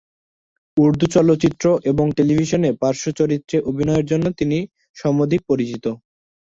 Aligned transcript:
উর্দু 0.77 1.05
চলচ্চিত্র 1.15 1.63
এবং 1.91 2.05
টেলিভিশনে 2.17 2.69
পার্শ্ব 2.81 3.07
চরিত্রে 3.19 3.57
অভিনয়ের 3.69 4.05
জন্য 4.11 4.25
তিনি 4.39 4.57
সমধিক 4.97 5.41
পরিচিত। 5.49 5.85